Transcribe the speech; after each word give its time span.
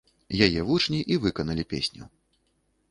Яе 0.45 0.61
вучні 0.69 1.03
і 1.15 1.21
выканалі 1.27 1.67
песню. 1.77 2.03